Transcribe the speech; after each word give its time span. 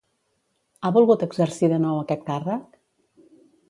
Ha 0.83 0.91
volgut 0.95 1.27
exercir 1.27 1.71
de 1.77 1.81
nou 1.87 2.01
aquest 2.01 2.29
càrrec? 2.35 2.85